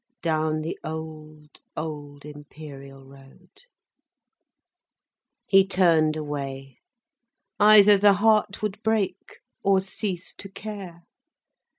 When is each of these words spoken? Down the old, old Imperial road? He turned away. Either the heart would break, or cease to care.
Down 0.23 0.61
the 0.61 0.79
old, 0.83 1.59
old 1.77 2.25
Imperial 2.25 3.05
road? 3.05 3.51
He 5.45 5.63
turned 5.63 6.17
away. 6.17 6.79
Either 7.59 7.99
the 7.99 8.13
heart 8.13 8.63
would 8.63 8.81
break, 8.81 9.41
or 9.61 9.79
cease 9.79 10.33
to 10.37 10.49
care. 10.49 11.03